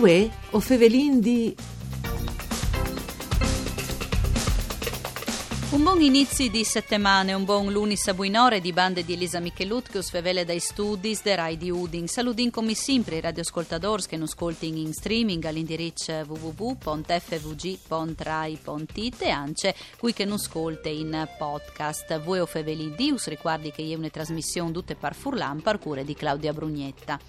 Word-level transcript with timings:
Uè, 0.00 0.30
o 0.52 0.60
fevelin 0.60 1.20
di... 1.20 1.54
Un 5.72 5.82
buon 5.82 6.00
inizio 6.00 6.48
di 6.48 6.64
settimana, 6.64 7.36
un 7.36 7.44
buon 7.44 7.70
lunis 7.70 8.08
a 8.08 8.14
buinore 8.14 8.62
di 8.62 8.72
bande 8.72 9.04
di 9.04 9.12
Elisa 9.12 9.40
Michelut 9.40 9.90
che 9.90 9.98
usfevele 9.98 10.46
dai 10.46 10.58
studi 10.58 11.18
de 11.22 11.34
Rai 11.34 11.58
di 11.58 11.70
Udin. 11.70 12.08
Saludin 12.08 12.50
come 12.50 12.74
sempre 12.74 13.16
i 13.16 13.20
radioascoltatori 13.20 14.04
che 14.04 14.16
non 14.16 14.24
ascoltino 14.24 14.78
in 14.78 14.94
streaming 14.94 15.44
all'indirizzo 15.44 16.12
www.fvg.rai.it 16.26 19.20
e 19.20 19.28
anche 19.28 19.74
qui 19.98 20.14
che 20.14 20.24
non 20.24 20.36
ascolta 20.36 20.88
in 20.88 21.28
podcast. 21.36 22.20
Voi 22.20 22.38
o 22.38 22.46
feveli 22.46 22.94
dius, 22.94 23.28
ricordi 23.28 23.70
che 23.70 23.86
è 23.86 23.94
una 23.94 24.08
trasmissione 24.08 24.72
tutte 24.72 24.94
par 24.94 25.14
furlan 25.14 25.60
par 25.60 25.78
cure 25.78 26.04
di 26.04 26.14
Claudia 26.14 26.54
Brugnetta. 26.54 27.20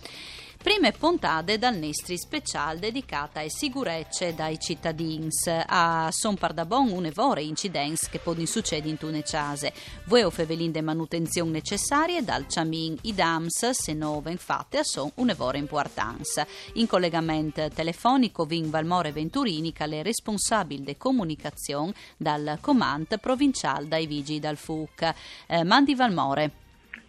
Prime 0.61 0.91
puntate 0.91 1.57
dal 1.57 1.75
Nestri 1.75 2.20
special 2.20 2.77
dedicata 2.77 3.39
ai 3.39 3.49
sicurezze 3.49 4.35
dai 4.35 4.59
cittadini. 4.59 5.27
A 5.65 6.07
Son 6.11 6.35
Pardabon 6.35 6.91
un'evore 6.91 7.41
incidents 7.41 8.07
che 8.07 8.20
possono 8.20 8.45
succedere 8.45 8.89
in 8.89 8.97
tune 8.97 9.23
case. 9.23 9.73
Voi 10.05 10.29
fevelin 10.29 10.71
de 10.71 10.84
manutenzione 10.84 11.49
necessarie 11.49 12.23
dal 12.23 12.47
Ciamin 12.47 12.95
i 13.01 13.15
dams, 13.15 13.71
se 13.71 13.93
no 13.93 14.21
infatti 14.27 14.77
sono 14.84 15.11
un'evore 15.15 15.57
importanza. 15.57 16.45
In 16.73 16.85
collegamento 16.85 17.67
telefonico 17.70 18.45
Vin 18.45 18.70
Valmore 18.70 19.12
Venturini 19.12 19.73
che 19.73 19.85
è 19.85 20.03
responsabile 20.03 20.84
de 20.84 20.96
comunicazione 20.96 21.93
dal 22.18 22.59
Comand 22.62 23.20
Provinciale 23.20 23.87
dai 23.87 24.05
Vigili 24.05 24.40
dal 24.40 24.57
FUC. 24.57 25.13
Eh, 25.48 25.63
Mandi 25.63 25.96
Valmore. 25.96 26.51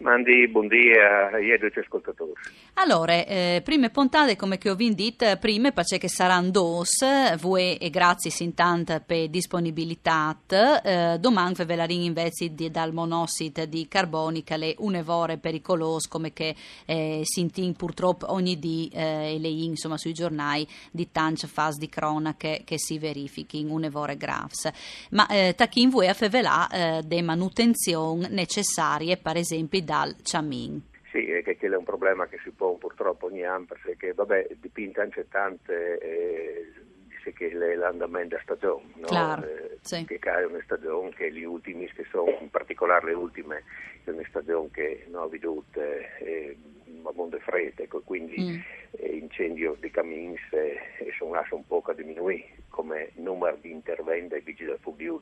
Mandi 0.03 0.49
buongiorno 0.49 1.37
agli 1.37 1.53
ascoltatori. 1.53 2.33
Allora, 2.77 3.13
eh, 3.13 3.61
prime 3.63 3.91
puntate, 3.91 4.35
come 4.35 4.57
che 4.57 4.71
ho 4.71 4.75
detto, 4.75 5.37
prime 5.37 5.73
perché 5.73 6.09
saranno 6.09 6.51
dos, 6.51 7.05
voi 7.39 7.77
e 7.77 7.91
grazie 7.91 8.33
intanto 8.43 9.01
per 9.05 9.29
disponibilità. 9.29 10.37
Eh, 10.49 11.19
domani 11.21 11.55
ve 11.55 11.77
la 11.77 11.87
invece 11.89 12.55
di, 12.55 12.71
dal 12.71 12.95
monossido 12.95 13.67
di 13.67 13.87
carbonica, 13.87 14.57
le 14.57 14.75
un'evore 14.79 15.37
pericolose, 15.37 16.09
come 16.09 16.33
che 16.33 16.57
eh, 16.87 17.21
si 17.25 17.41
intin 17.41 17.75
purtroppo 17.75 18.33
ogni 18.33 18.59
dì 18.59 18.91
eh, 18.93 19.37
le 19.39 19.49
insomma 19.49 19.99
sui 19.99 20.15
giornali 20.15 20.67
di 20.91 21.13
tante 21.13 21.47
fasi 21.47 21.79
di 21.79 21.91
cronache 21.91 22.63
che 22.65 22.79
si 22.79 22.99
verifichino 22.99 23.75
un'evore 23.75 24.17
graves. 24.17 24.71
Ma 25.11 25.27
eh, 25.29 25.55
tachin 25.55 25.91
voi 25.91 26.09
a 26.09 26.15
fevelà 26.15 26.69
eh, 26.69 27.03
de 27.05 27.21
manutenzione 27.21 28.29
necessarie, 28.29 29.19
per 29.19 29.37
esempio, 29.37 29.83
dal 29.83 30.17
Ciamin. 30.23 30.91
Sì, 31.13 31.31
è 31.31 31.43
che 31.43 31.59
quello 31.59 31.75
è 31.75 31.79
un 31.79 31.85
problema 31.85 32.27
che 32.27 32.39
si 32.43 32.51
pone 32.51 32.79
purtroppo 32.79 33.27
ogni 33.27 33.45
anno, 33.45 33.67
perché 33.67 34.15
vabbè, 34.15 34.49
dipinta 34.59 35.03
anche 35.03 35.29
tante, 35.29 35.99
eh, 35.99 36.73
dice 37.07 37.35
che 37.35 37.53
l'andamento 37.53 38.29
della 38.31 38.43
stagione, 38.43 38.87
no? 38.97 39.07
Claro, 39.07 39.47
eh, 39.47 39.79
sì. 39.83 40.07
che 40.07 40.19
è 40.19 40.45
una 40.47 40.63
stagione 40.65 41.11
che 41.11 41.31
gli 41.31 41.45
ultimi, 41.45 41.87
che 41.93 42.07
sono 42.11 42.39
in 42.41 42.49
particolare 42.49 43.07
le 43.07 43.13
ultime, 43.13 43.63
è 44.05 44.11
una 44.11 44.25
stagione 44.27 44.71
che 44.73 45.05
non 45.11 45.25
ha 45.25 45.27
veduto 45.27 45.81
eh, 45.81 46.57
mondo 47.15 47.39
freddo, 47.41 47.83
ecco, 47.83 48.01
quindi 48.01 48.41
Mm. 48.41 48.59
eh, 48.93 49.17
incendio 49.17 49.77
di 49.79 49.91
camins 49.91 50.41
eh, 50.53 50.79
sono 51.19 51.35
lascia 51.35 51.55
un 51.55 51.67
po' 51.67 51.83
a 51.85 51.93
diminuire 51.93 52.47
come 52.69 53.11
numero 53.17 53.59
di 53.61 53.71
interventi 53.71 54.29
dai 54.29 54.41
vigili 54.41 54.71
del 54.71 54.79
fuoco 54.81 55.21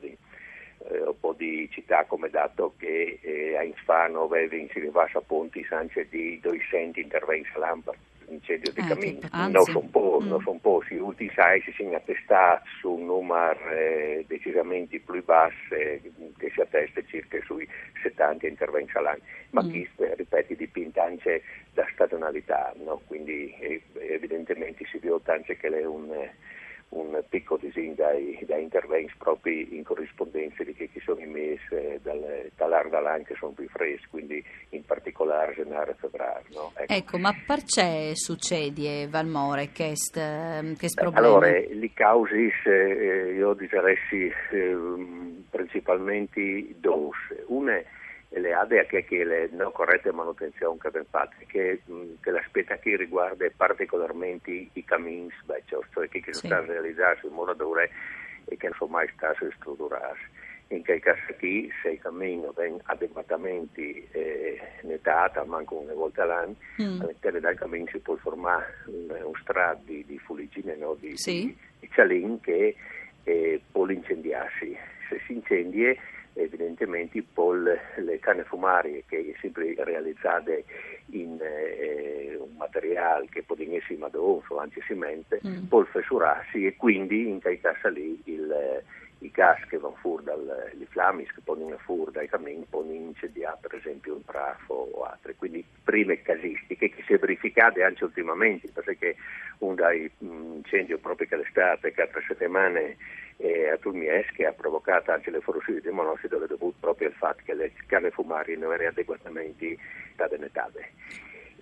eh, 0.89 1.01
un 1.01 1.19
po' 1.19 1.33
di 1.37 1.67
città 1.71 2.05
come 2.05 2.29
dato 2.29 2.73
che 2.77 3.19
eh, 3.21 3.57
a 3.57 3.63
Infano 3.63 4.23
aveva 4.23 4.55
in 4.55 4.67
Sirivasa 4.69 5.21
Ponti 5.21 5.65
anche 5.71 6.07
di 6.09 6.39
200 6.41 6.99
interventi 6.99 7.49
a 7.55 7.59
lampada 7.59 7.97
incendio 8.27 8.71
di 8.71 8.79
Ah, 8.79 8.87
camini. 8.87 9.19
che- 9.19 9.27
anzi. 9.31 9.51
Non 9.51 9.65
sono 9.65 9.87
po', 9.91 10.19
Mm. 10.21 10.27
non 10.29 10.41
son 10.41 10.61
po', 10.61 10.81
si 10.87 10.95
ultimi 10.95 11.29
sai 11.35 11.61
si 11.63 11.71
sono 11.73 11.93
attestati 11.97 12.69
su 12.79 12.91
un 12.91 13.05
numero 13.05 13.69
eh, 13.71 14.23
decisamente 14.25 14.99
più 14.99 15.21
basso 15.25 15.53
eh, 15.75 15.99
che 16.37 16.49
si 16.53 16.61
attesta 16.61 17.01
circa 17.07 17.37
sui 17.43 17.67
70 18.01 18.47
interventi 18.47 18.95
all'anno, 18.95 19.19
ma 19.49 19.61
Mm. 19.63 19.69
chi, 19.69 19.89
eh, 19.97 20.15
ripeto, 20.15 20.53
dipende 20.53 20.99
anche 21.01 21.41
da 21.73 21.85
stagionalità, 21.91 22.73
no? 22.77 23.01
quindi 23.05 23.53
eh, 23.59 23.81
evidentemente 23.99 24.85
si 24.85 24.97
vede 24.99 25.19
anche 25.25 25.57
che 25.57 25.67
è 25.67 25.85
un... 25.85 26.29
un 26.91 27.23
picco 27.29 27.57
disegno 27.57 27.93
dai, 27.95 28.37
dai 28.45 28.63
interventi 28.63 29.13
proprio 29.17 29.65
in 29.69 29.83
corrispondenza 29.83 30.63
di 30.63 30.73
che 30.73 30.89
ci 30.91 30.99
sono 30.99 31.19
immessi 31.19 31.73
eh, 31.73 31.99
dal, 32.01 32.49
dall'Ardalan 32.55 33.23
che 33.23 33.35
sono 33.35 33.51
più 33.51 33.67
freschi, 33.69 34.07
quindi 34.09 34.43
in 34.69 34.83
particolare 34.83 35.53
gennaio 35.53 35.91
e 35.91 35.95
febbraio. 35.97 36.43
No? 36.53 36.71
Ecco. 36.75 36.93
Ecco, 36.93 37.17
ma 37.17 37.33
perché 37.45 38.15
succede, 38.15 39.07
Valmore, 39.07 39.71
che 39.71 39.93
che 40.77 40.87
problema? 40.93 41.27
Allora, 41.27 41.49
le 41.49 41.91
cause 41.93 42.51
eh, 42.65 43.33
io 43.35 43.53
direi 43.53 43.97
eh, 44.51 44.77
principalmente 45.49 46.75
due. 46.79 47.09
Una 47.47 47.75
è 47.75 47.85
le 48.33 48.53
ADE 48.53 48.85
che, 48.87 49.03
che 49.03 49.23
le 49.25 49.49
non 49.51 49.71
corrette 49.73 50.11
manutenzione 50.11 50.77
che 50.79 50.87
abbiamo 50.87 51.07
fatto, 51.09 51.35
che, 51.47 51.81
che 52.21 52.31
l'aspetto 52.31 52.75
che 52.79 52.95
riguarda 52.95 53.45
particolarmente 53.55 54.51
i 54.51 54.71
vecchi, 55.45 55.65
cioè 55.65 56.07
che, 56.09 56.21
che 56.21 56.33
Sì. 56.33 56.47
sono 56.47 56.53
stati 56.55 56.71
realizzati 56.71 57.25
in 57.27 57.33
murature 57.33 57.89
e 58.45 58.55
che 58.57 58.67
non 58.67 58.75
sono 58.77 58.91
mai 58.91 59.09
stati 59.15 59.45
strutturati. 59.57 60.19
In 60.69 60.83
quel 60.85 61.01
caso 61.01 61.19
qui, 61.37 61.69
se 61.81 61.89
il 61.89 61.99
cammino 61.99 62.53
viene 62.55 62.79
adeguatamente 62.83 64.07
eh, 64.11 64.59
nettato, 64.83 65.43
manco 65.45 65.75
una 65.75 65.93
volta 65.93 66.23
all'anno, 66.23 66.55
Mm. 66.81 67.01
all'interno 67.01 67.39
del 67.39 67.57
cammino 67.57 67.87
si 67.91 67.99
può 67.99 68.15
formare 68.15 68.75
un, 68.85 69.09
un 69.23 69.33
strato 69.41 69.81
di, 69.83 70.05
di 70.05 70.17
fuligine, 70.19 70.75
no? 70.77 70.95
di, 70.97 71.17
Sì. 71.17 71.47
di, 71.47 71.57
di 71.81 71.89
cialin 71.91 72.39
che 72.39 72.75
eh, 73.23 73.61
può 73.71 73.85
incendiarsi. 73.89 74.75
Se 75.09 75.19
si 75.27 75.33
incendia, 75.33 75.93
evidentemente 76.33 77.21
può 77.23 77.51
le 77.53 78.19
canne 78.19 78.43
fumarie 78.43 79.03
che 79.07 79.35
sempre 79.39 79.73
realizzate 79.77 80.63
in 81.11 81.37
eh, 81.41 82.37
un 82.39 82.55
materiale 82.57 83.27
che 83.29 83.43
può 83.43 83.55
essere 83.59 83.97
madonzo 83.97 84.55
o 84.55 84.57
antisimente, 84.59 85.39
Mm. 85.45 85.65
può 85.67 85.83
fessurarsi 85.83 86.65
e 86.65 86.75
quindi 86.75 87.27
in 87.27 87.41
quel 87.41 87.59
caso 87.59 87.89
lì 87.89 88.19
il, 88.25 88.51
eh, 88.51 88.83
i 89.19 89.31
gas 89.31 89.59
che 89.67 89.77
vanno 89.77 89.95
fuori 89.99 90.23
dalle 90.23 90.71
flammi 90.89 91.25
che 91.25 91.41
pongono 91.43 91.77
fuori 91.77 92.11
dai 92.11 92.27
camini 92.27 92.65
possono 92.69 92.93
incendiare 92.93 93.57
per 93.61 93.75
esempio 93.75 94.15
un 94.15 94.25
trafo 94.25 94.89
o 94.93 95.03
altre. 95.03 95.35
Quindi 95.35 95.63
prime 95.83 96.21
casistiche 96.21 96.89
che 96.89 97.03
si 97.05 97.13
è 97.13 97.17
verificate 97.17 97.83
anche 97.83 98.03
ultimamente 98.03 98.69
perché 98.73 99.15
un 99.59 99.75
dai 99.75 100.09
mh, 100.17 100.25
incendi 100.55 100.95
proprio 100.97 101.27
che 101.27 101.35
l'estate, 101.37 101.91
che 101.91 102.01
altre 102.01 102.23
settimane 102.27 102.81
eh, 102.81 102.97
a 103.73 103.77
Tulmies 103.77 104.27
che 104.31 104.45
ha 104.45 104.51
provocato 104.51 105.11
anche 105.11 105.31
le 105.31 105.41
fuoriuscite 105.41 105.81
di 105.81 105.89
monossido 105.89 106.43
è 106.43 106.47
dovuto 106.47 106.75
proprio 106.79 107.07
al 107.07 107.13
fatto 107.13 107.41
che 107.43 107.53
le 107.53 107.71
canne 107.87 108.11
fumarie 108.11 108.55
non 108.55 108.73
erano 108.73 108.89
adeguatamente 108.89 109.77
denettate. 110.29 110.89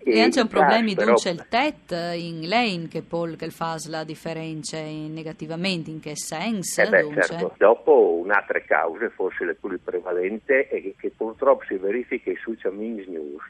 E 0.02 0.22
anche 0.22 0.40
un 0.40 0.48
problema 0.48 0.94
però- 0.94 1.14
dunque 1.14 1.30
il 1.32 1.46
TET 1.50 1.92
in 2.16 2.48
lane 2.48 2.88
che 2.88 3.02
poi 3.02 3.36
che 3.36 3.50
fa 3.50 3.76
la 3.90 4.06
differenza 4.06 4.80
negativamente, 4.80 5.92
in 5.92 6.00
che 6.00 6.16
senso? 6.16 6.82
Eh 6.82 6.90
beh, 6.90 7.22
certo. 7.22 7.54
Dopo 7.58 8.14
un'altra 8.16 8.62
causa, 8.62 9.10
forse 9.10 9.44
la 9.44 9.54
più 9.60 9.78
prevalente, 9.84 10.68
è 10.68 10.82
che, 10.82 10.96
che 10.98 11.12
purtroppo 11.16 11.66
si 11.66 11.76
verifica 11.76 12.32
sui 12.42 12.56
Chamins 12.56 13.08
News. 13.08 13.44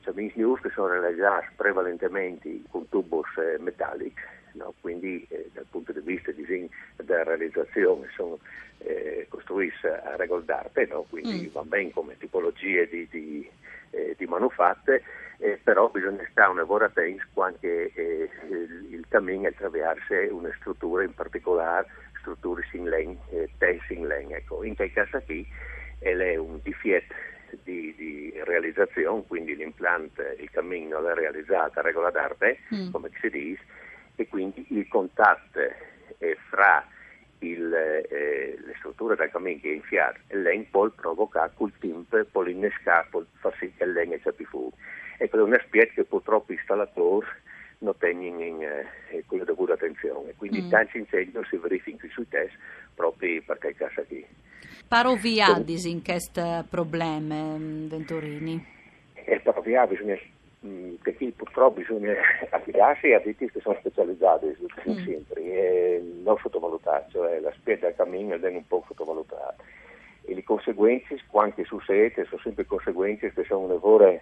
I 0.00 0.04
Chamins 0.04 0.34
News 0.34 0.60
che 0.60 0.70
sono 0.70 0.88
realizzati 0.88 1.48
prevalentemente 1.56 2.62
con 2.70 2.88
tubos 2.88 3.28
eh, 3.36 3.58
metallici, 3.60 4.14
no? 4.54 4.74
quindi 4.80 5.26
eh, 5.28 5.50
dal 5.52 5.66
punto 5.70 5.92
di 5.92 6.00
vista 6.00 6.32
disegno 6.32 6.68
della 6.96 7.24
realizzazione 7.24 8.08
sono 8.16 8.38
eh, 8.78 9.26
costruiti 9.28 9.86
a 9.86 10.16
regola 10.16 10.42
d'arte, 10.42 10.86
no? 10.86 11.04
quindi 11.08 11.48
Mm. 11.48 11.52
va 11.52 11.62
bene 11.62 11.90
come 11.92 12.16
tipologie 12.16 12.88
di, 12.88 13.06
di, 13.10 13.48
eh, 13.90 14.14
di 14.16 14.26
manufatte, 14.26 15.02
eh, 15.38 15.58
però 15.62 15.88
bisogna 15.90 16.26
stare 16.30 16.50
una 16.50 16.64
buona 16.64 16.86
attenti 16.86 17.22
quando 17.32 17.58
eh, 17.60 18.28
il, 18.48 18.86
il 18.90 19.04
cammino 19.08 19.48
attraversa 19.48 20.14
una 20.30 20.50
struttura 20.58 21.02
in 21.02 21.14
particolare 21.14 21.86
strutture 22.20 22.62
in 22.72 22.88
legno, 22.88 23.18
eh, 23.30 23.48
tensi 23.58 23.94
in 23.94 24.06
legno. 24.06 24.36
Ecco. 24.36 24.62
In 24.64 24.74
quel 24.76 24.92
caso 24.92 25.20
qui 25.24 25.46
è 25.98 26.36
un 26.36 26.60
difetto 26.62 27.14
di, 27.62 27.94
di 27.96 28.32
realizzazione, 28.44 29.24
quindi 29.26 29.56
l'impianto, 29.56 30.22
il 30.38 30.50
cammino 30.50 31.00
non 31.00 31.10
è 31.10 31.14
realizzato 31.14 31.78
a 31.78 31.82
regola 31.82 32.10
d'arte, 32.10 32.58
Mm. 32.74 32.90
come 32.90 33.10
si 33.20 33.28
dice, 33.30 33.62
e 34.16 34.26
quindi 34.28 34.64
il 34.70 34.86
contatto 34.88 35.60
eh, 36.18 36.36
fra 36.48 36.86
il, 37.40 37.72
eh, 37.72 38.58
le 38.64 38.74
strutture 38.78 39.16
del 39.16 39.30
cammino 39.30 39.60
che 39.60 39.70
è 39.70 39.74
infiato 39.74 40.18
e 40.26 40.36
il 40.36 40.42
legno 40.42 40.66
può 40.70 40.88
provocare 40.90 41.52
col 41.54 41.72
tempo, 41.78 42.22
può 42.30 42.44
innescare, 42.46 43.06
può 43.10 43.22
far 43.40 43.54
sì 43.58 43.72
che 43.74 43.84
il 43.84 43.92
legno 43.92 44.18
sia 44.20 44.32
più 44.32 44.46
fuori. 44.46 44.74
Ecco, 45.18 45.38
è 45.38 45.42
un 45.42 45.54
aspetto 45.54 45.92
che 45.94 46.04
purtroppo 46.04 46.52
gli 46.52 46.56
installatori 46.56 47.26
non 47.78 47.96
tengono 47.96 48.42
in 48.42 48.62
eh, 48.62 49.24
con 49.26 49.38
la 49.38 49.44
dovuta 49.44 49.72
attenzione. 49.72 50.34
Quindi 50.36 50.62
Mm. 50.62 50.68
tanti 50.68 50.98
incendi 50.98 51.38
si 51.48 51.56
verificano 51.56 52.12
sui 52.12 52.28
test 52.28 52.54
proprio 52.94 53.42
perché 53.42 53.68
il 53.68 53.76
caso 53.76 54.04
qui. 54.06 54.26
Paro 54.90 55.14
viadis 55.14 55.84
in 55.84 56.02
questo 56.02 56.64
problema, 56.68 57.36
mm, 57.36 57.86
Venturini. 57.86 58.66
E 59.14 59.38
proprio 59.38 59.82
ah, 59.82 59.86
bisogna 59.86 60.18
mh, 60.58 60.94
perché 61.00 61.30
purtroppo 61.30 61.78
bisogna 61.78 62.12
affidarsi 62.50 63.12
a 63.12 63.20
ditti 63.20 63.48
che 63.48 63.60
sono 63.60 63.76
specializzati 63.78 64.46
mm. 64.46 65.04
sempre 65.04 65.42
e 65.42 66.02
non 66.24 66.36
sottovalutare, 66.38 67.06
cioè 67.12 67.38
la 67.38 67.52
spesa 67.52 67.86
del 67.86 67.94
cammino 67.94 68.34
è 68.34 68.48
un 68.48 68.66
po' 68.66 68.82
sottovalutata 68.88 69.54
e 70.22 70.34
le 70.34 70.42
conseguenze, 70.42 71.20
quando 71.28 71.62
succede, 71.62 72.24
sono 72.24 72.40
sempre 72.42 72.66
conseguenze 72.66 73.32
che 73.32 73.44
sono 73.44 73.68
lavoro 73.68 74.08
eh, 74.08 74.20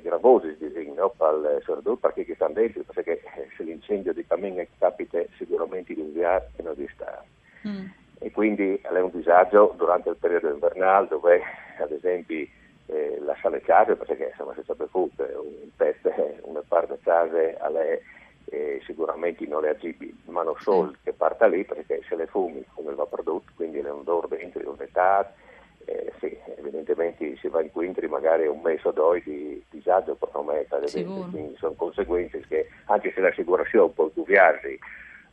gravose 0.00 0.56
no? 0.96 1.10
per 1.10 1.34
il 1.34 1.62
soprattutto 1.66 1.96
perché 1.96 2.24
che 2.24 2.34
stanno 2.34 2.54
dentro, 2.54 2.82
perché 2.94 3.20
se 3.54 3.62
l'incendio 3.62 4.14
di 4.14 4.24
cammino 4.26 4.64
capita 4.78 5.22
sicuramente 5.36 5.92
di 5.92 6.00
inviare 6.00 6.50
e 6.56 6.62
non 6.62 6.72
di 6.76 6.88
stare. 6.94 7.26
Mm. 7.68 8.00
E 8.22 8.30
quindi 8.30 8.78
è 8.80 9.00
un 9.00 9.10
disagio 9.10 9.74
durante 9.76 10.10
il 10.10 10.16
periodo 10.16 10.50
invernale 10.50 11.08
dove 11.08 11.42
ad 11.78 11.90
esempio 11.90 12.46
eh, 12.86 13.18
la 13.20 13.36
sale 13.42 13.60
case, 13.60 13.96
perché 13.96 14.28
insomma 14.30 14.54
se 14.54 14.62
sapete 14.64 14.96
un 14.96 15.08
pezzo, 15.76 16.12
una 16.42 16.62
parte 16.66 16.98
case 17.02 17.56
è 17.56 18.00
eh, 18.44 18.80
sicuramente 18.84 19.44
non 19.46 19.60
reagibile, 19.60 20.12
ma 20.26 20.42
non 20.42 20.54
solo 20.58 20.94
che 21.02 21.12
parta 21.12 21.46
lì 21.46 21.64
perché 21.64 22.02
se 22.08 22.14
le 22.14 22.26
fumi 22.26 22.64
come 22.74 22.94
va 22.94 23.06
prodotto, 23.06 23.50
quindi 23.56 23.78
è 23.78 23.90
un 23.90 24.00
odore 24.00 24.36
dentro, 24.36 24.60
di 24.60 24.66
un'età, 24.66 25.32
eh, 25.86 26.12
sì, 26.20 26.36
evidentemente 26.56 27.36
si 27.38 27.48
va 27.48 27.60
in 27.60 27.72
quintri 27.72 28.06
magari 28.06 28.46
un 28.46 28.60
mese 28.60 28.86
o 28.86 28.92
due 28.92 29.20
di 29.24 29.64
disagio 29.68 30.14
per 30.14 30.28
non 30.32 30.46
mettere, 30.46 30.88
quindi 30.90 31.56
sono 31.56 31.74
conseguenze 31.74 32.40
che 32.46 32.68
anche 32.84 33.10
se 33.12 33.20
l'assicurazione 33.20 33.90
può 33.92 34.08
dubiarsi 34.14 34.78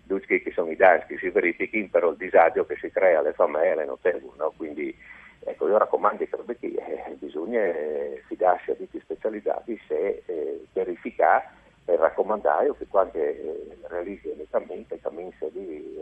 tutti 0.10 0.42
che 0.42 0.52
sono 0.52 0.72
i 0.72 0.76
che 0.76 1.18
si 1.20 1.30
verifichino, 1.30 1.88
però 1.92 2.10
il 2.10 2.18
disagio 2.18 2.66
che 2.66 2.76
si 2.82 2.90
crea 2.90 3.20
alle 3.20 3.34
famiglie 3.34 3.84
è 3.84 3.86
notevole, 3.86 4.34
no? 4.38 4.52
quindi 4.58 4.94
ecco, 5.42 5.68
io 5.68 5.78
raccomando 5.78 6.26
che 6.26 6.68
eh, 6.68 7.16
bisogna 7.20 7.64
eh, 7.64 8.24
fidarsi 8.28 8.72
a 8.72 8.76
ditti 8.76 9.00
specializzati 9.00 9.80
se 9.88 10.24
eh, 10.26 10.66
verificare 10.74 11.58
e 11.86 11.96
raccomandare 11.96 12.74
che 12.78 12.88
quando 12.88 13.18
eh, 13.20 13.78
realizzi 13.88 14.28
i 14.28 14.48
cammini, 14.50 14.86
i 14.90 15.00
cammini 15.00 15.34
siano 15.38 15.54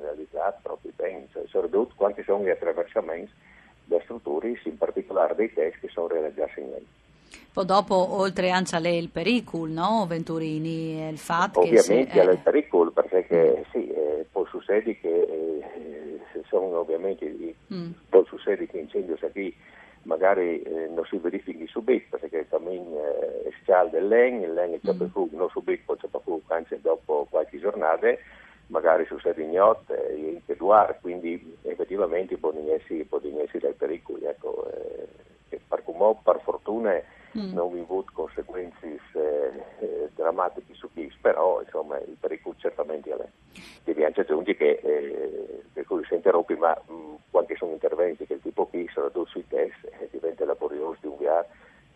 realizzati 0.01 0.59
proprio 0.63 0.92
bene, 0.95 1.27
cioè 1.33 1.44
soprattutto 1.48 1.94
quanti 1.95 2.24
sono 2.24 2.45
gli 2.45 2.50
attraversamenti 2.50 3.31
delle 3.83 4.01
strutture, 4.04 4.57
in 4.63 4.77
particolare 4.77 5.36
dei 5.36 5.51
test 5.51 5.80
che 5.80 5.89
sono 5.89 6.07
realizzati 6.07 6.59
in 6.62 6.69
lei. 6.69 6.88
Poi 7.57 7.65
dopo, 7.65 8.19
oltre 8.19 8.51
anche 8.51 8.77
il 8.77 9.09
pericolo, 9.09 9.74
no, 9.74 10.06
Venturini, 10.07 11.09
il 11.09 11.18
fatto 11.18 11.62
Ovviamente 11.62 11.88
che... 11.88 12.01
Ovviamente 12.01 12.21
è 12.21 12.33
il 12.33 12.39
pericolo, 12.39 12.92
perché 12.92 13.65
sì, 13.71 13.86
succedere 14.47 14.97
che 14.99 15.09
eh, 15.09 16.41
sono 16.47 16.79
ovviamente, 16.79 17.55
mm. 17.73 17.91
succedere 18.25 18.67
che 18.67 18.77
incendio 18.79 19.17
qui 19.31 19.53
magari 20.03 20.61
eh, 20.61 20.88
non 20.88 21.05
si 21.05 21.17
verifichi 21.17 21.67
subito, 21.67 22.17
perché 22.17 22.38
il 22.39 22.47
cammino 22.49 23.03
eh, 23.03 23.49
è 23.49 23.51
scaldo 23.63 23.97
il 23.97 24.07
legno, 24.07 24.45
il 24.45 24.53
legno 24.53 24.79
c'è 24.81 24.94
per 24.94 25.09
fuoco, 25.09 25.35
non 25.35 25.49
subito, 25.49 25.83
poi 25.85 25.97
c'è 25.97 26.07
per 26.07 26.21
fuoco, 26.23 26.53
anzi 26.53 26.79
dopo 26.81 27.27
qualche 27.29 27.59
giornata, 27.59 28.07
magari 28.67 29.05
succede 29.05 29.44
ignoto 29.44 29.94
e 29.94 30.13
eh, 30.13 30.29
in 30.31 30.45
peduare, 30.45 30.97
quindi 31.01 31.57
effettivamente 31.63 32.38
può 32.38 32.51
essere 33.41 33.59
del 33.59 33.75
pericolo, 33.75 34.27
ecco, 34.27 34.71
eh, 34.71 35.07
per, 35.49 35.61
per 36.23 36.39
fortuna 36.41 36.94
mm. 36.94 37.16
Non 37.41 37.73
vi 37.73 37.79
avuto 37.79 38.11
conseguenze 38.13 38.99
eh, 39.13 39.63
eh, 39.79 40.09
drammatiche 40.15 40.73
su 40.73 40.89
chi, 40.93 41.11
però 41.21 41.61
insomma 41.61 41.97
il 41.99 42.17
pericolo 42.19 42.55
certamente 42.57 43.09
è 43.09 44.03
anche 44.03 44.21
aggiungere 44.21 44.57
che, 44.57 44.79
eh, 44.83 45.63
per 45.73 45.85
cui 45.85 46.03
si 46.05 46.15
interrompe, 46.15 46.55
ma 46.55 46.79
mh, 46.87 46.93
mm, 46.93 47.15
quando 47.29 47.55
sono 47.55 47.71
interventi 47.71 48.25
che 48.25 48.33
il 48.33 48.41
tipo 48.41 48.65
qui 48.65 48.87
soprattutto 48.93 49.29
sui 49.29 49.45
test 49.47 49.75
eh, 49.83 50.09
diventa 50.11 50.45
laborioso 50.45 50.97
di 51.01 51.07
inviare 51.09 51.47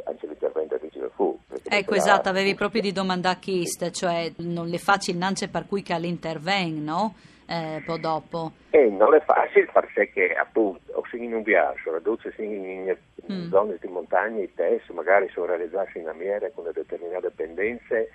anche 0.05 0.27
l'intervento 0.27 0.77
di 0.77 0.87
vigile 0.87 1.09
fu. 1.13 1.37
Ecco, 1.63 1.93
esatto, 1.93 2.29
avevi 2.29 2.55
proprio 2.55 2.81
di 2.81 2.91
domandare 2.91 3.35
a 3.35 3.39
Chist, 3.39 3.91
cioè 3.91 4.31
non 4.37 4.67
le 4.67 4.77
facili 4.77 5.17
nance 5.17 5.47
per 5.47 5.67
cui 5.67 5.83
che 5.83 5.93
all'interven, 5.93 6.83
no? 6.83 7.15
Eh, 7.51 7.81
poi 7.85 7.99
dopo. 7.99 8.53
Eh, 8.69 8.89
non 8.89 9.13
è 9.13 9.19
facile 9.21 9.69
perché 9.73 10.33
appunto 10.33 10.93
o 10.93 11.03
si 11.09 11.21
in 11.21 11.33
un 11.33 11.43
viaggio, 11.43 11.99
se 12.33 12.41
in 12.41 12.95
mm. 13.29 13.49
zone 13.49 13.77
di 13.81 13.89
montagna 13.89 14.41
i 14.41 14.53
test 14.53 14.89
magari 14.91 15.27
sono 15.33 15.47
realizzati 15.47 15.99
in 15.99 16.07
amiere 16.07 16.53
con 16.55 16.63
determinate 16.71 17.29
pendenze 17.31 18.09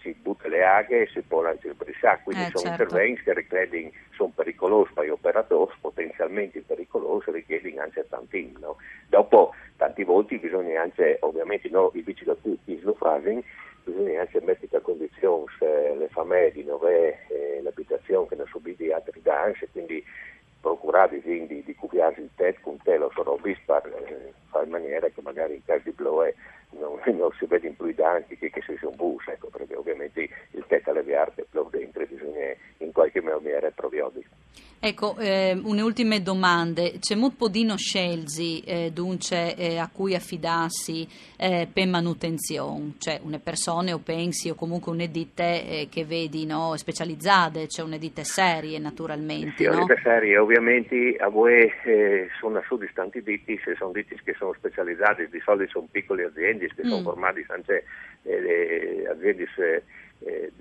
si 0.00 0.14
butta 0.22 0.46
le 0.46 0.64
aghe 0.64 1.02
e 1.02 1.08
si 1.08 1.20
può 1.22 1.42
lanciare 1.42 1.70
il 1.70 1.74
brissac, 1.74 2.22
quindi 2.22 2.44
eh, 2.44 2.50
sono 2.54 2.76
certo. 2.76 2.82
interventi 2.82 3.22
che 3.22 3.34
richiedono, 3.34 3.90
sono 4.14 4.32
pericolosi 4.36 4.92
per 4.92 5.04
gli 5.04 5.10
operatori, 5.10 5.74
potenzialmente 5.80 6.62
pericolosi, 6.64 7.32
richiedono 7.32 7.82
anche 7.82 8.06
tanti. 8.08 8.54
No? 8.60 8.76
Dopo, 9.08 9.52
tanti 9.76 10.04
volte 10.04 10.38
bisogna 10.38 10.80
anche, 10.80 11.18
ovviamente, 11.22 11.68
no, 11.70 11.90
i 11.94 12.02
vigili 12.02 12.26
da 12.26 12.36
tutti 12.40 12.80
lo 12.82 12.94
fanno, 12.94 13.42
bisogna 13.86 14.20
anche 14.20 14.40
mettere 14.40 14.76
a 14.76 14.80
condizione 14.80 15.44
eh, 15.60 15.94
le 15.96 16.08
famiglie 16.08 16.50
di 16.52 16.64
dove 16.64 17.26
eh, 17.28 17.60
l'abitazione 17.62 18.26
che 18.26 18.34
ne 18.34 18.44
subito 18.46 18.82
altri 18.92 19.22
danni, 19.22 19.54
quindi 19.70 20.04
procurare 20.60 21.20
di, 21.20 21.62
di 21.64 21.74
cubiarsi 21.76 22.20
il 22.20 22.30
tetto 22.34 22.60
con 22.62 22.78
telo 22.82 23.10
sono 23.14 23.38
per 23.40 23.86
eh, 23.86 24.64
in 24.64 24.70
maniera 24.70 25.06
che 25.08 25.22
magari 25.22 25.54
in 25.54 25.64
caso 25.64 25.82
di 25.84 25.92
bloe 25.92 26.34
non, 26.78 27.00
non, 27.16 27.30
si 27.38 27.46
vede 27.46 27.68
in 27.68 27.76
più 27.76 27.86
i 27.86 27.94
danni 27.94 28.24
che, 28.26 28.50
che 28.50 28.62
si 28.62 28.76
sono 28.78 28.94
bus, 28.96 29.26
ecco, 29.28 29.48
perché 29.48 29.74
ovviamente 29.74 30.28
il 30.50 30.64
tetto 30.66 30.90
alle 30.90 31.02
viarte 31.02 31.46
blow 31.50 31.68
dentro 31.70 32.04
bisogna 32.06 32.54
in 32.78 32.92
qualche 32.92 33.20
maniera 33.20 33.70
provvedere. 33.70 33.94
Ecco, 34.78 35.16
eh, 35.18 35.58
ultime 35.64 36.22
domande. 36.22 36.98
C'è 37.00 37.14
molto 37.14 37.36
podino 37.38 37.76
scelzi 37.76 38.60
eh, 38.60 38.90
dunque 38.92 39.56
eh, 39.56 39.78
a 39.78 39.90
cui 39.92 40.14
affidarsi 40.14 41.08
eh, 41.36 41.66
per 41.72 41.88
manutenzione? 41.88 42.92
Cioè, 42.98 43.18
une 43.22 43.40
persone 43.40 43.92
o 43.92 43.98
pensi 43.98 44.50
o 44.50 44.54
comunque 44.54 44.92
une 44.92 45.10
ditte 45.10 45.42
eh, 45.42 45.88
che 45.90 46.04
vedi 46.04 46.46
no, 46.46 46.76
specializzate, 46.76 47.66
cioè 47.66 47.84
une 47.84 47.98
ditte 47.98 48.22
serie 48.22 48.78
naturalmente. 48.78 49.54
Sì, 49.56 49.64
no? 49.64 49.80
ditte 49.80 49.98
serie, 50.02 50.38
ovviamente 50.38 51.16
a 51.18 51.28
voi 51.30 51.68
eh, 51.84 52.28
sono 52.38 52.62
su 52.66 52.76
distanti 52.76 53.22
ditti, 53.22 53.58
se 53.64 53.74
sono 53.76 53.92
ditti 53.92 54.16
che 54.22 54.34
sono 54.38 54.52
specializzati, 54.52 55.28
di 55.28 55.40
solito 55.40 55.70
sono 55.70 55.88
piccole 55.90 56.26
aziende 56.26 56.65
che 56.74 56.84
mm. 56.84 56.88
sono 56.88 57.02
formate 57.02 57.44
anche 57.48 57.84
aziende 59.08 59.46
eh, 60.20 60.52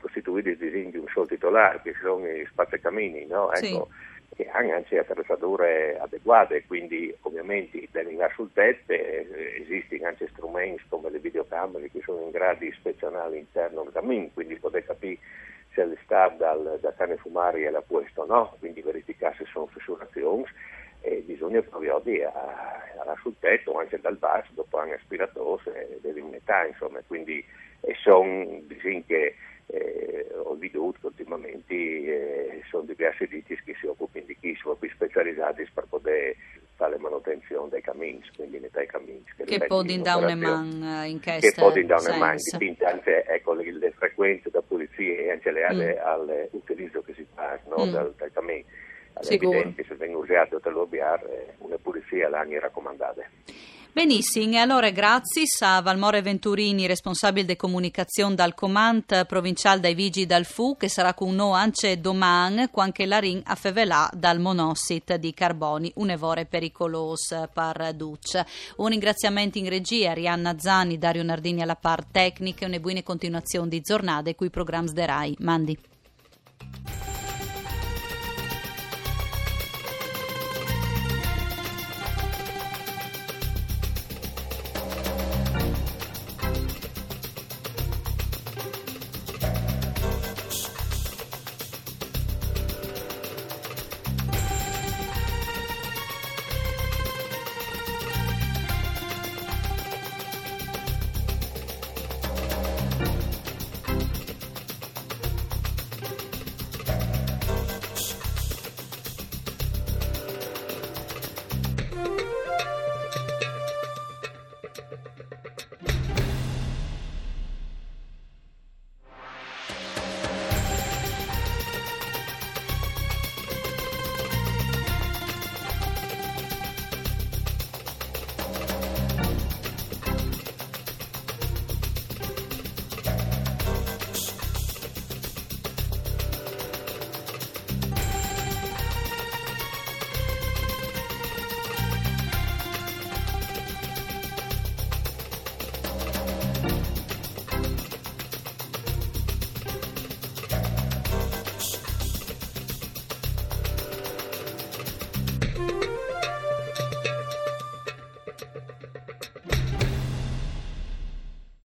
costituiti 0.00 0.56
di 0.56 0.96
un 0.96 1.06
solo 1.12 1.26
titolare, 1.26 1.80
che 1.82 1.94
sono 2.00 2.26
i 2.26 2.46
spazzacamini, 2.50 3.26
no? 3.26 3.52
ecco, 3.52 3.88
sì. 4.28 4.36
che 4.36 4.48
hanno 4.50 4.74
anche 4.74 4.98
attrezzature 4.98 5.98
adeguate, 5.98 6.64
quindi 6.66 7.14
ovviamente 7.22 7.88
devono 7.90 8.28
sul 8.34 8.52
tetto, 8.52 8.92
eh, 8.92 9.60
esistono 9.60 10.08
anche 10.08 10.28
strumenti 10.32 10.82
come 10.88 11.10
le 11.10 11.18
videocamere 11.18 11.90
che 11.90 12.00
sono 12.04 12.22
in 12.22 12.30
grado 12.30 12.60
di 12.60 12.68
ispezionare 12.68 13.26
all'interno 13.26 13.82
del 13.84 13.92
cammin, 13.92 14.32
quindi 14.32 14.56
potete 14.56 14.86
capire 14.86 15.18
se 15.72 15.84
l'estate 15.84 16.36
dal, 16.36 16.78
da 16.80 16.92
cane 16.94 17.16
fumare 17.16 17.64
è 17.64 17.70
la 17.70 17.82
puesto 17.82 18.22
o 18.22 18.26
no, 18.26 18.56
quindi 18.58 18.80
verificare 18.80 19.34
se 19.38 19.44
sono 19.50 19.66
fissurazioni 19.66 20.44
e 21.00 21.22
bisogna 21.26 21.60
provvedere 21.60 22.24
a, 22.24 22.82
a 23.06 23.16
sul 23.20 23.34
tetto 23.38 23.78
anche 23.78 24.00
dal 24.00 24.16
basso 24.16 24.50
dopo 24.74 24.78
anche 24.78 24.94
aspiratori 24.94 25.70
e 25.70 25.98
delle 26.00 26.20
unità 26.20 26.66
insomma 26.66 27.00
quindi 27.06 27.44
e 27.80 27.94
sono 28.02 28.60
disegni 28.66 29.04
che 29.06 29.34
eh, 29.66 30.26
ho 30.42 30.56
veduto 30.56 31.06
ultimamente 31.06 31.74
eh, 31.74 32.62
sono 32.68 32.84
diversi 32.84 33.26
ditti 33.26 33.58
che 33.64 33.74
si 33.78 33.86
occupano 33.86 34.24
di 34.26 34.36
chi 34.38 34.54
sono 34.60 34.74
più 34.74 34.90
specializzati 34.90 35.66
per 35.72 35.86
poter 35.88 36.34
fare 36.76 36.92
la 36.92 36.98
manutenzione 36.98 37.70
dei 37.70 37.80
cammini 37.80 38.20
quindi 38.36 38.58
nei 38.58 38.86
cammini 38.86 39.24
che, 39.36 39.44
che 39.44 39.66
poi 39.66 40.00
da 40.00 40.16
un 40.16 40.38
man 40.38 41.06
in 41.06 41.20
che 41.20 41.52
poi 41.54 41.86
da 41.86 41.96
un 41.96 42.18
man 42.18 42.36
dipende 42.36 42.84
anche 42.84 43.24
ecco, 43.26 43.54
le, 43.54 43.72
le, 43.72 43.92
frequenze 43.92 44.50
da 44.50 44.60
polizia 44.60 45.14
e 45.14 45.30
anche 45.30 45.50
le, 45.50 45.66
mm. 45.72 46.04
all'utilizzo 46.04 47.02
che 47.02 47.14
si 47.14 47.26
fa 47.34 47.58
no, 47.68 47.86
mm. 47.86 47.90
dal, 47.90 48.14
dal 48.16 48.32
cammino 48.32 48.64
è 49.14 49.32
evidente 49.32 49.84
se 49.84 49.94
vengono 49.94 50.24
usate 50.24 50.58
dall'OBR 50.60 51.54
una 51.58 51.76
pulizia 51.80 52.28
l'anni 52.28 52.58
raccomandate. 52.58 53.30
Benissimo, 53.94 54.54
e 54.54 54.56
allora 54.56 54.90
grazie 54.90 55.44
a 55.60 55.80
Valmore 55.80 56.20
Venturini, 56.20 56.88
responsabile 56.88 57.46
di 57.46 57.54
comunicazione 57.54 58.34
dal 58.34 58.52
Comand 58.52 59.24
provinciale 59.24 59.78
dai 59.78 59.94
Vigi 59.94 60.26
dal 60.26 60.44
FU, 60.44 60.76
che 60.76 60.88
sarà 60.88 61.14
con 61.14 61.32
noi 61.32 61.56
anche 61.56 62.00
domani, 62.00 62.70
quando 62.72 63.04
la 63.06 63.20
RIN 63.20 63.40
a 63.44 63.54
fevelà 63.54 64.10
dal 64.12 64.40
monossit 64.40 65.14
di 65.14 65.32
carboni, 65.32 65.92
un 65.94 66.10
evore 66.10 66.44
pericoloso 66.44 67.48
per 67.52 67.92
Duce. 67.94 68.44
Un 68.78 68.88
ringraziamento 68.88 69.58
in 69.58 69.68
regia 69.68 70.10
a 70.10 70.14
Rianna 70.14 70.58
Zani, 70.58 70.98
Dario 70.98 71.22
Nardini 71.22 71.62
alla 71.62 71.76
par 71.76 72.04
tecnica 72.04 72.64
e 72.64 72.68
una 72.70 72.80
buona 72.80 73.04
continuazione 73.04 73.68
di 73.68 73.80
giornate 73.80 74.34
qui 74.34 74.50
programmi 74.50 74.92
de 74.92 75.06
RAI. 75.06 75.36
Mandi. 75.38 75.78